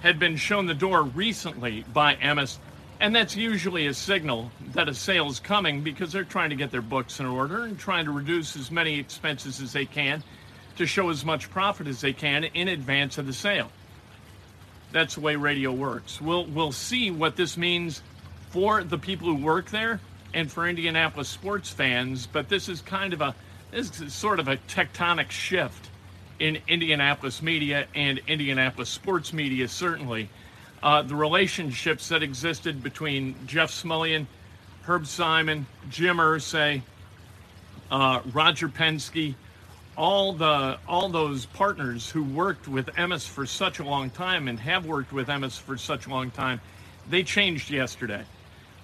had 0.02 0.20
been 0.20 0.38
shown 0.38 0.66
the 0.66 0.74
door 0.74 1.04
recently 1.04 1.84
by 1.94 2.16
Emmis, 2.16 2.58
and 3.00 3.16
that's 3.16 3.36
usually 3.36 3.88
a 3.88 3.94
signal 3.94 4.52
that 4.74 4.90
a 4.90 4.94
sale 4.94 5.28
is 5.30 5.40
coming 5.40 5.82
because 5.82 6.12
they're 6.12 6.24
trying 6.24 6.50
to 6.50 6.56
get 6.56 6.72
their 6.72 6.82
books 6.82 7.20
in 7.20 7.26
order 7.26 7.64
and 7.64 7.78
trying 7.78 8.06
to 8.06 8.12
reduce 8.12 8.56
as 8.56 8.72
many 8.72 9.00
expenses 9.00 9.62
as 9.62 9.74
they 9.74 9.86
can 9.86 10.24
to 10.78 10.86
show 10.86 11.10
as 11.10 11.26
much 11.26 11.50
profit 11.50 11.88
as 11.88 12.02
they 12.02 12.14
can 12.14 12.44
in 12.44 12.68
advance 12.68 13.18
of 13.18 13.26
the 13.26 13.34
sale. 13.34 13.72
That's 14.92 15.16
the 15.16 15.22
way 15.22 15.36
radio 15.36 15.72
works. 15.72 16.22
We'll 16.22 16.46
we'll 16.46 16.72
see 16.72 17.12
what 17.12 17.36
this 17.36 17.58
means 17.58 18.02
for 18.50 18.84
the 18.84 18.98
people 18.98 19.28
who 19.28 19.44
work 19.44 19.70
there 19.70 20.00
and 20.34 20.52
for 20.52 20.68
Indianapolis 20.68 21.28
sports 21.28 21.70
fans, 21.70 22.28
but 22.28 22.50
this 22.50 22.70
is 22.70 22.82
kind 22.82 23.14
of 23.14 23.22
a 23.22 23.36
this 23.72 24.00
is 24.00 24.14
sort 24.14 24.40
of 24.40 24.48
a 24.48 24.58
tectonic 24.58 25.30
shift 25.30 25.90
in 26.40 26.60
Indianapolis 26.68 27.42
media 27.42 27.88
and 27.96 28.22
Indianapolis 28.28 28.90
sports 28.90 29.34
media 29.34 29.68
certainly. 29.68 30.30
Uh, 30.82 31.02
the 31.02 31.16
relationships 31.16 32.10
that 32.10 32.22
existed 32.22 32.84
between 32.84 33.36
Jeff 33.48 33.72
Smulyan, 33.72 34.28
Herb 34.84 35.08
Simon, 35.08 35.66
Jim 35.90 36.18
Irsay, 36.18 36.84
uh, 37.90 38.22
Roger 38.32 38.70
Penske, 38.70 39.34
all 39.98 40.32
the 40.34 40.78
all 40.88 41.10
those 41.10 41.46
partners 41.46 42.10
who 42.10 42.24
worked 42.24 42.68
with 42.68 42.86
Emmis 42.96 43.28
for 43.28 43.46
such 43.46 43.80
a 43.80 43.84
long 43.84 44.10
time 44.10 44.48
and 44.48 44.60
have 44.60 44.86
worked 44.86 45.12
with 45.12 45.28
Emmis 45.28 45.60
for 45.60 45.78
such 45.78 46.06
a 46.06 46.10
long 46.10 46.32
time, 46.32 46.62
they 47.10 47.24
changed 47.24 47.70
yesterday. 47.70 48.24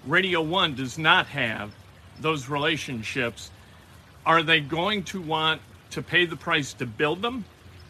Radio 0.05 0.41
One 0.41 0.75
does 0.75 0.97
not 0.97 1.27
have 1.27 1.71
those 2.19 2.49
relationships. 2.49 3.51
Are 4.25 4.43
they 4.43 4.59
going 4.59 5.03
to 5.05 5.21
want 5.21 5.61
to 5.91 6.01
pay 6.01 6.25
the 6.25 6.35
price 6.35 6.73
to 6.73 6.85
build 6.85 7.21
them, 7.21 7.45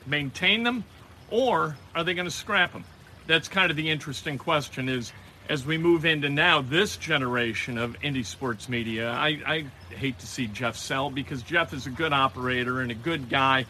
maintain 0.06 0.64
them, 0.64 0.84
or 1.32 1.78
are 1.96 2.04
they 2.04 2.14
going 2.14 2.28
to 2.28 2.32
scrap 2.32 2.74
them? 2.74 2.84
that's 3.28 3.48
kind 3.48 3.72
of 3.72 3.78
the 3.78 3.90
interesting 3.90 4.38
question 4.38 4.90
is 4.90 5.12
as 5.50 5.66
we 5.66 5.78
move 5.78 6.06
into 6.06 6.30
now 6.30 6.62
this 6.62 6.96
generation 6.98 7.78
of 7.78 8.00
indie 8.00 8.26
sports 8.26 8.70
media, 8.70 9.12
I, 9.12 9.40
I 9.46 9.66
hate 9.94 10.20
to 10.20 10.28
see 10.28 10.48
Jeff 10.48 10.78
sell 10.78 11.10
because 11.10 11.44
Jeff 11.44 11.74
is 11.74 11.86
a 11.86 11.90
good 11.90 12.14
operator 12.14 12.82
and 12.82 12.92
a 12.92 12.96
good 12.96 13.30
guy 13.30 13.66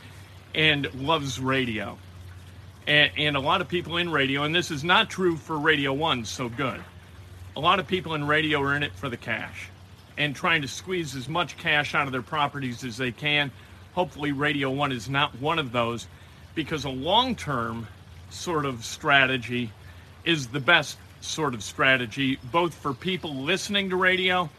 and 0.53 0.94
loves 0.94 1.39
radio. 1.39 1.98
And, 2.86 3.12
and, 3.18 3.38
a 3.38 3.39
lot 3.39 3.62
of 3.62 3.70
people 3.70 3.98
in 3.98 4.12
radio, 4.12 4.44
and 4.44 4.53
this 4.53 4.70
is 4.70 4.84
not 4.84 5.10
true 5.10 5.38
for 5.38 5.58
Radio 5.58 5.94
1 5.94 6.25
so 6.25 6.50
good. 6.50 6.82
A 7.56 7.60
lot 7.60 7.80
of 7.80 7.88
people 7.88 8.13
in 8.13 8.27
radio 8.27 8.62
are 8.62 8.75
in 8.75 8.84
it 8.84 8.94
for 8.94 9.10
the 9.10 9.18
cash 9.18 9.70
and 10.18 10.36
trying 10.36 10.62
to 10.62 10.68
squeeze 10.68 11.15
as 11.15 11.30
much 11.30 11.58
cash 11.58 11.96
out 11.96 12.08
of 12.08 12.12
their 12.12 12.22
properties 12.22 12.84
as 12.84 12.98
they 12.98 13.12
can. 13.12 13.51
Hopefully, 13.94 14.32
Radio 14.32 14.70
1 14.70 14.92
is 14.92 15.10
not 15.10 15.39
one 15.39 15.60
of 15.60 15.72
those 15.72 16.08
because 16.56 16.84
a 16.84 16.89
long 16.89 17.36
term 17.36 17.88
sort 18.30 18.65
of 18.65 18.84
strategy 18.84 19.72
is 20.25 20.48
the 20.48 20.60
best 20.60 20.98
sort 21.24 21.53
of 21.53 21.63
strategy, 21.63 22.38
both 22.51 22.74
for 22.74 22.94
people 22.94 23.36
listening 23.36 23.89
to 23.89 23.96
radio, 23.96 24.50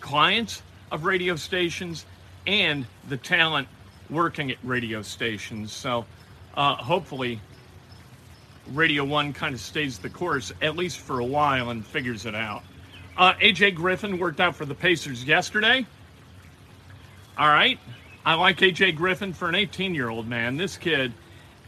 clients 0.00 0.62
of 0.92 1.04
radio 1.04 1.36
stations, 1.36 2.04
and 2.46 2.86
the 3.08 3.16
talent 3.16 3.66
working 4.10 4.50
at 4.50 4.58
radio 4.62 5.02
stations. 5.02 5.72
So 5.72 6.04
uh, 6.54 6.76
hopefully, 6.76 7.40
Radio 8.72 9.04
1 9.04 9.32
kind 9.32 9.54
of 9.54 9.60
stays 9.60 9.98
the 9.98 10.10
course, 10.10 10.52
at 10.62 10.76
least 10.76 11.00
for 11.00 11.18
a 11.18 11.24
while, 11.24 11.70
and 11.70 11.84
figures 11.84 12.26
it 12.26 12.34
out. 12.34 12.62
Uh, 13.16 13.34
AJ 13.34 13.74
Griffin 13.74 14.18
worked 14.18 14.40
out 14.40 14.54
for 14.56 14.64
the 14.64 14.74
Pacers 14.74 15.24
yesterday. 15.24 15.86
All 17.38 17.48
right. 17.48 17.78
I 18.26 18.34
like 18.34 18.58
AJ 18.58 18.96
Griffin 18.96 19.32
for 19.32 19.48
an 19.48 19.54
18 19.54 19.94
year 19.94 20.08
old 20.08 20.26
man. 20.26 20.56
This 20.56 20.76
kid 20.76 21.12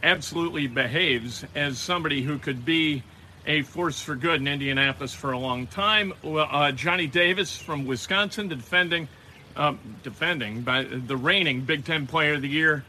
absolutely 0.03 0.67
behaves 0.67 1.45
as 1.55 1.79
somebody 1.79 2.21
who 2.21 2.37
could 2.37 2.65
be 2.65 3.03
a 3.47 3.61
force 3.61 3.99
for 3.99 4.15
good 4.15 4.41
in 4.41 4.47
Indianapolis 4.47 5.13
for 5.13 5.31
a 5.31 5.39
long 5.39 5.67
time. 5.67 6.13
Uh, 6.23 6.71
Johnny 6.73 7.07
Davis 7.07 7.57
from 7.57 7.87
Wisconsin, 7.87 8.49
defending, 8.49 9.07
um, 9.55 9.79
defending 10.03 10.61
by 10.61 10.83
the 10.83 11.15
reigning 11.15 11.61
Big 11.61 11.85
Ten 11.85 12.05
Player 12.05 12.33
of 12.33 12.41
the 12.41 12.49
Year. 12.49 12.83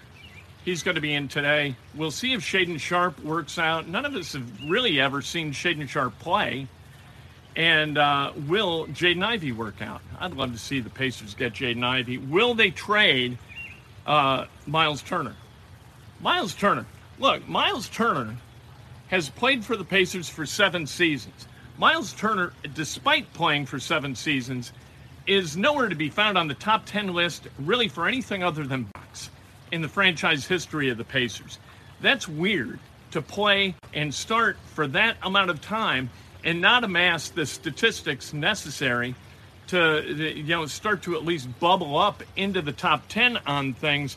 He's 0.65 0.83
going 0.83 0.97
to 0.97 1.01
be 1.01 1.15
in 1.15 1.29
today. 1.29 1.77
We'll 1.95 2.11
see 2.11 2.35
if 2.35 2.41
Shaedon 2.41 2.81
Sharpe 2.81 3.23
works 3.25 3.59
out. 3.59 3.89
None 3.89 4.05
of 4.05 4.15
us 4.17 4.33
have 4.33 4.47
really 4.69 5.01
ever 5.01 5.23
seen 5.23 5.53
Shaedon 5.53 5.89
Sharpe 5.89 6.19
play. 6.19 6.67
And 7.57 7.97
uh, 7.97 8.33
will 8.47 8.87
Jaden 8.89 9.25
Ivey 9.25 9.53
work 9.53 9.81
out? 9.81 10.03
I'd 10.21 10.35
love 10.35 10.53
to 10.53 10.59
see 10.59 10.81
the 10.81 10.91
Pacers 10.91 11.35
get 11.35 11.55
Jaden 11.55 11.85
Ivey. 11.85 12.19
Will 12.19 12.55
they 12.55 12.71
trade 12.71 13.39
uh, 14.07 14.47
Myles 14.67 15.03
Turner? 15.03 15.35
Myles 16.21 16.55
Turner. 16.55 16.85
Look, 17.19 17.49
Myles 17.49 17.89
Turner 17.89 18.37
has 19.09 19.29
played 19.29 19.65
for 19.65 19.77
the 19.77 19.85
Pacers 19.85 20.29
for 20.29 20.47
seven 20.47 20.87
seasons. 20.87 21.47
Myles 21.79 22.13
Turner, 22.13 22.53
despite 22.75 23.33
playing 23.33 23.67
for 23.67 23.79
seven 23.79 24.15
seasons, 24.15 24.73
is 25.27 25.57
nowhere 25.57 25.89
to 25.89 25.95
be 25.95 26.09
found 26.09 26.39
on 26.39 26.49
the 26.49 26.55
top 26.55 26.87
10 26.87 27.13
list, 27.13 27.49
really, 27.59 27.89
for 27.89 28.07
anything 28.07 28.43
other 28.43 28.67
than 28.67 28.89
Bucks 28.95 29.31
in 29.71 29.83
the 29.83 29.89
franchise 29.89 30.47
history 30.47 30.89
of 30.89 30.99
the 30.99 31.05
Pacers. 31.05 31.59
That's 32.01 32.29
weird 32.29 32.79
to 33.11 33.23
play 33.23 33.75
and 33.95 34.13
start 34.13 34.57
for 34.75 34.87
that 34.89 35.17
amount 35.23 35.51
of 35.51 35.61
time 35.61 36.11
and 36.45 36.61
not 36.61 36.85
amass 36.85 37.31
the 37.31 37.47
statistics 37.47 38.33
necessary 38.33 39.15
to 39.69 40.03
you 40.35 40.45
know 40.45 40.67
start 40.67 41.03
to 41.03 41.15
at 41.15 41.25
least 41.25 41.49
bubble 41.61 41.97
up 41.99 42.23
into 42.37 42.63
the 42.63 42.73
top 42.73 43.07
10 43.09 43.39
on 43.47 43.75
things 43.75 44.17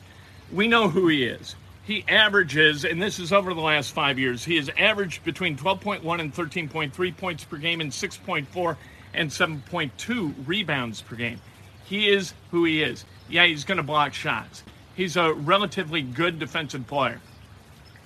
we 0.52 0.68
know 0.68 0.88
who 0.88 1.08
he 1.08 1.24
is 1.24 1.56
he 1.84 2.06
averages, 2.08 2.86
and 2.86 3.02
this 3.02 3.20
is 3.20 3.34
over 3.34 3.54
the 3.54 3.62
last 3.62 3.94
five 3.94 4.20
years, 4.20 4.46
he 4.46 4.58
has 4.58 4.70
averaged 4.78 5.24
between 5.24 5.58
12.1 5.58 6.20
and 6.20 6.34
13.3 6.34 7.18
points 7.18 7.44
per 7.44 7.58
game 7.58 7.82
and 7.82 7.92
6.4 7.92 8.78
and 9.14 9.30
7.2 9.30 10.34
rebounds 10.46 11.02
per 11.02 11.16
game. 11.16 11.42
He 11.84 12.10
is 12.10 12.34
who 12.52 12.66
he 12.66 12.84
is. 12.84 13.06
Yeah, 13.30 13.46
he's 13.46 13.64
going 13.64 13.78
to 13.78 13.84
block 13.84 14.14
shots. 14.14 14.64
He's 14.96 15.18
a 15.18 15.34
relatively 15.34 16.02
good 16.02 16.38
defensive 16.38 16.86
player. 16.86 17.20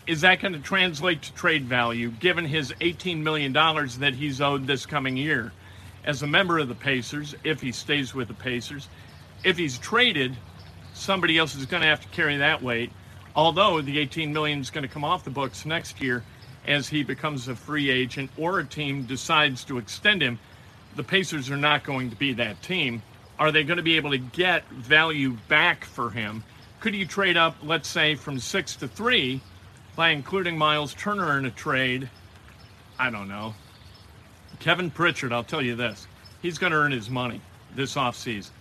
Is 0.08 0.22
that 0.22 0.40
going 0.40 0.54
to 0.54 0.60
translate 0.60 1.24
to 1.24 1.34
trade 1.34 1.66
value 1.66 2.12
given 2.12 2.46
his 2.46 2.72
$18 2.80 3.24
million 3.24 3.52
that 3.54 4.14
he's 4.16 4.40
owed 4.40 4.68
this 4.68 4.86
coming 4.86 5.18
year 5.18 5.52
as 6.06 6.22
a 6.22 6.28
member 6.28 6.60
of 6.60 6.68
the 6.68 6.76
Pacers, 6.76 7.36
if 7.44 7.60
he 7.60 7.72
stays 7.72 8.14
with 8.14 8.28
the 8.30 8.36
Pacers? 8.36 8.88
If 9.44 9.58
he's 9.58 9.78
traded, 9.80 10.38
somebody 10.94 11.38
else 11.38 11.56
is 11.56 11.66
going 11.66 11.82
to 11.82 11.88
have 11.88 12.02
to 12.02 12.08
carry 12.10 12.38
that 12.38 12.62
weight 12.62 12.92
although 13.36 13.82
the 13.82 14.00
18 14.00 14.32
million 14.32 14.62
is 14.62 14.70
going 14.70 14.84
to 14.84 14.94
come 14.94 15.04
off 15.04 15.24
the 15.24 15.30
books 15.30 15.66
next 15.66 16.02
year 16.02 16.24
as 16.68 16.88
he 16.88 17.04
becomes 17.04 17.48
a 17.48 17.56
free 17.56 17.90
agent 17.90 18.30
or 18.38 18.60
a 18.60 18.66
team 18.66 19.04
decides 19.04 19.64
to 19.66 19.78
extend 19.78 20.22
him 20.22 20.40
the 20.96 21.04
pacers 21.04 21.50
are 21.52 21.58
not 21.58 21.84
going 21.84 22.10
to 22.10 22.16
be 22.16 22.34
that 22.34 22.62
team. 22.64 23.02
Are 23.38 23.52
they 23.52 23.64
going 23.64 23.78
to 23.78 23.84
be 23.84 23.98
able 23.98 24.12
to 24.12 24.18
get 24.18 24.66
value 24.70 25.32
back 25.50 25.84
for 25.84 26.10
him? 26.10 26.44
Could 26.80 26.96
you 26.96 27.06
trade 27.06 27.38
up 27.38 27.58
let's 27.62 27.90
say 27.90 28.16
from 28.16 28.40
six 28.40 28.76
to 28.78 28.88
three 28.88 29.42
by 29.96 30.10
including 30.10 30.58
Myles 30.58 30.94
Turner 30.94 31.38
in 31.38 31.46
a 31.46 31.52
trade? 31.52 32.10
I 32.98 33.10
don't 33.10 33.28
know. 33.28 33.54
Kevin 34.60 34.90
pritchard 34.90 35.34
i'll 35.34 35.44
tell 35.44 35.62
you 35.62 35.76
this. 35.76 36.08
He's 36.42 36.58
going 36.58 36.72
to 36.72 36.78
earn 36.78 36.94
his 36.94 37.10
money 37.10 37.42
this 37.76 37.96
offseason 37.96 38.52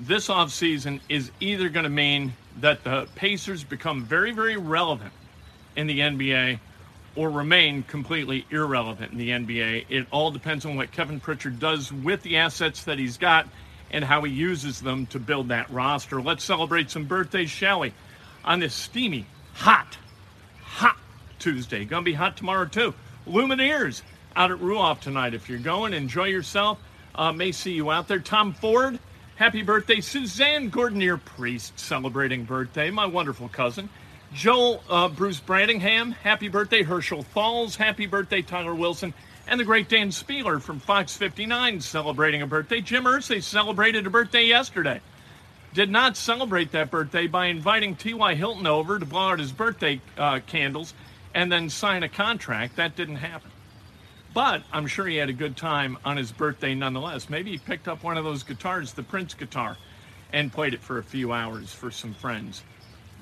this 0.00 0.28
offseason 0.28 1.00
is 1.08 1.30
either 1.40 1.68
going 1.68 1.84
to 1.84 1.90
mean 1.90 2.32
that 2.60 2.84
the 2.84 3.08
Pacers 3.14 3.64
become 3.64 4.04
very, 4.04 4.32
very 4.32 4.56
relevant 4.56 5.12
in 5.76 5.86
the 5.86 6.00
NBA 6.00 6.58
or 7.16 7.30
remain 7.30 7.82
completely 7.82 8.44
irrelevant 8.50 9.12
in 9.12 9.18
the 9.18 9.30
NBA. 9.30 9.86
It 9.88 10.06
all 10.10 10.30
depends 10.30 10.64
on 10.64 10.76
what 10.76 10.90
Kevin 10.92 11.20
Pritchard 11.20 11.58
does 11.58 11.92
with 11.92 12.22
the 12.22 12.38
assets 12.38 12.84
that 12.84 12.98
he's 12.98 13.18
got 13.18 13.46
and 13.90 14.04
how 14.04 14.22
he 14.22 14.32
uses 14.32 14.80
them 14.80 15.06
to 15.06 15.20
build 15.20 15.48
that 15.48 15.70
roster. 15.70 16.20
Let's 16.20 16.42
celebrate 16.42 16.90
some 16.90 17.04
birthdays, 17.04 17.50
shall 17.50 17.80
we? 17.80 17.92
On 18.44 18.58
this 18.58 18.74
steamy, 18.74 19.26
hot, 19.54 19.96
hot 20.62 20.98
Tuesday. 21.38 21.84
Gonna 21.84 22.02
be 22.02 22.14
hot 22.14 22.36
tomorrow 22.36 22.66
too. 22.66 22.94
Lumineers 23.28 24.02
out 24.34 24.50
at 24.50 24.58
Ruoff 24.58 25.00
tonight. 25.00 25.34
If 25.34 25.48
you're 25.48 25.58
going, 25.58 25.94
enjoy 25.94 26.24
yourself. 26.24 26.78
Uh, 27.14 27.32
may 27.32 27.52
see 27.52 27.72
you 27.72 27.92
out 27.92 28.08
there. 28.08 28.18
Tom 28.18 28.52
Ford 28.52 28.98
Happy 29.36 29.62
birthday, 29.62 30.00
Suzanne 30.00 30.70
Gordonier 30.70 31.22
Priest, 31.22 31.76
celebrating 31.76 32.44
birthday, 32.44 32.88
my 32.92 33.06
wonderful 33.06 33.48
cousin. 33.48 33.88
Joel 34.32 34.80
uh, 34.88 35.08
Bruce 35.08 35.40
Brandingham, 35.40 36.12
happy 36.12 36.46
birthday. 36.46 36.84
Herschel 36.84 37.24
Falls, 37.24 37.74
happy 37.74 38.06
birthday. 38.06 38.42
Tyler 38.42 38.76
Wilson, 38.76 39.12
and 39.48 39.58
the 39.58 39.64
great 39.64 39.88
Dan 39.88 40.10
Spehler 40.10 40.62
from 40.62 40.78
Fox 40.78 41.16
59 41.16 41.80
celebrating 41.80 42.42
a 42.42 42.46
birthday. 42.46 42.80
Jim 42.80 43.04
Irsay 43.04 43.42
celebrated 43.42 44.06
a 44.06 44.10
birthday 44.10 44.44
yesterday. 44.44 45.00
Did 45.72 45.90
not 45.90 46.16
celebrate 46.16 46.70
that 46.70 46.92
birthday 46.92 47.26
by 47.26 47.46
inviting 47.46 47.96
T.Y. 47.96 48.34
Hilton 48.36 48.68
over 48.68 49.00
to 49.00 49.04
blow 49.04 49.30
out 49.30 49.40
his 49.40 49.50
birthday 49.50 50.00
uh, 50.16 50.38
candles 50.46 50.94
and 51.34 51.50
then 51.50 51.68
sign 51.68 52.04
a 52.04 52.08
contract. 52.08 52.76
That 52.76 52.94
didn't 52.94 53.16
happen. 53.16 53.50
But 54.34 54.64
I'm 54.72 54.88
sure 54.88 55.06
he 55.06 55.16
had 55.16 55.28
a 55.28 55.32
good 55.32 55.56
time 55.56 55.96
on 56.04 56.16
his 56.16 56.32
birthday 56.32 56.74
nonetheless. 56.74 57.30
Maybe 57.30 57.52
he 57.52 57.58
picked 57.58 57.86
up 57.86 58.02
one 58.02 58.18
of 58.18 58.24
those 58.24 58.42
guitars, 58.42 58.92
the 58.92 59.04
Prince 59.04 59.32
guitar, 59.32 59.76
and 60.32 60.52
played 60.52 60.74
it 60.74 60.80
for 60.80 60.98
a 60.98 61.04
few 61.04 61.32
hours 61.32 61.72
for 61.72 61.92
some 61.92 62.12
friends. 62.14 62.64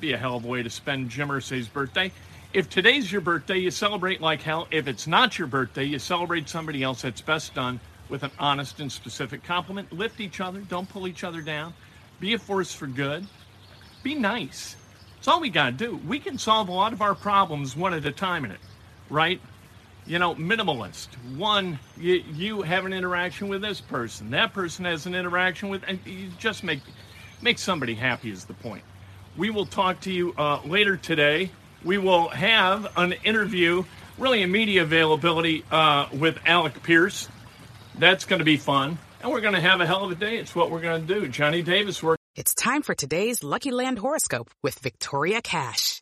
Be 0.00 0.14
a 0.14 0.16
hell 0.16 0.36
of 0.36 0.44
a 0.46 0.48
way 0.48 0.62
to 0.62 0.70
spend 0.70 1.10
Jim 1.10 1.28
Irsay's 1.28 1.68
birthday. 1.68 2.10
If 2.54 2.70
today's 2.70 3.12
your 3.12 3.20
birthday, 3.20 3.58
you 3.58 3.70
celebrate 3.70 4.22
like 4.22 4.40
hell. 4.40 4.66
If 4.70 4.88
it's 4.88 5.06
not 5.06 5.38
your 5.38 5.48
birthday, 5.48 5.84
you 5.84 5.98
celebrate 5.98 6.48
somebody 6.48 6.82
else. 6.82 7.02
That's 7.02 7.20
best 7.20 7.54
done 7.54 7.78
with 8.08 8.22
an 8.22 8.30
honest 8.38 8.80
and 8.80 8.90
specific 8.90 9.44
compliment. 9.44 9.92
Lift 9.92 10.18
each 10.18 10.40
other, 10.40 10.60
don't 10.60 10.88
pull 10.88 11.06
each 11.06 11.24
other 11.24 11.42
down. 11.42 11.74
Be 12.20 12.32
a 12.32 12.38
force 12.38 12.74
for 12.74 12.86
good. 12.86 13.26
Be 14.02 14.14
nice. 14.14 14.76
That's 15.16 15.28
all 15.28 15.40
we 15.40 15.50
got 15.50 15.66
to 15.66 15.72
do. 15.72 16.00
We 16.08 16.18
can 16.18 16.38
solve 16.38 16.68
a 16.68 16.72
lot 16.72 16.94
of 16.94 17.02
our 17.02 17.14
problems 17.14 17.76
one 17.76 17.92
at 17.92 18.04
a 18.06 18.12
time 18.12 18.46
in 18.46 18.50
it, 18.50 18.60
right? 19.10 19.40
You 20.06 20.18
know, 20.18 20.34
minimalist. 20.34 21.08
One, 21.36 21.78
you, 21.96 22.22
you 22.32 22.62
have 22.62 22.84
an 22.86 22.92
interaction 22.92 23.48
with 23.48 23.62
this 23.62 23.80
person, 23.80 24.30
that 24.30 24.52
person 24.52 24.84
has 24.84 25.06
an 25.06 25.14
interaction 25.14 25.68
with, 25.68 25.82
and 25.86 25.98
you 26.04 26.28
just 26.38 26.64
make 26.64 26.80
make 27.40 27.58
somebody 27.58 27.94
happy 27.94 28.30
is 28.30 28.44
the 28.44 28.54
point. 28.54 28.82
We 29.36 29.50
will 29.50 29.66
talk 29.66 30.00
to 30.02 30.12
you 30.12 30.34
uh, 30.36 30.60
later 30.64 30.96
today. 30.96 31.50
We 31.84 31.98
will 31.98 32.28
have 32.28 32.92
an 32.96 33.12
interview, 33.24 33.84
really 34.18 34.42
a 34.42 34.46
media 34.46 34.82
availability 34.82 35.64
uh, 35.70 36.06
with 36.12 36.38
Alec 36.46 36.82
Pierce. 36.82 37.28
That's 37.98 38.24
going 38.24 38.38
to 38.38 38.44
be 38.44 38.56
fun, 38.56 38.98
and 39.20 39.30
we're 39.30 39.40
going 39.40 39.54
to 39.54 39.60
have 39.60 39.80
a 39.80 39.86
hell 39.86 40.04
of 40.04 40.10
a 40.10 40.14
day. 40.14 40.38
It's 40.38 40.54
what 40.54 40.70
we're 40.70 40.80
going 40.80 41.06
to 41.06 41.14
do. 41.20 41.28
Johnny 41.28 41.62
Davis. 41.62 42.02
We're- 42.02 42.16
it's 42.34 42.54
time 42.54 42.82
for 42.82 42.94
today's 42.94 43.42
Lucky 43.42 43.70
Land 43.70 43.98
horoscope 43.98 44.50
with 44.62 44.78
Victoria 44.78 45.42
Cash. 45.42 46.01